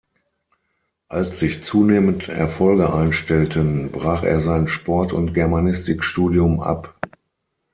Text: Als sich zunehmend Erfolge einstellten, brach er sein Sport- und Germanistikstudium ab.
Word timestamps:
Als 1.09 1.37
sich 1.39 1.61
zunehmend 1.61 2.27
Erfolge 2.27 2.91
einstellten, 2.91 3.91
brach 3.91 4.23
er 4.23 4.39
sein 4.39 4.67
Sport- 4.67 5.13
und 5.13 5.35
Germanistikstudium 5.35 6.59
ab. 6.59 6.95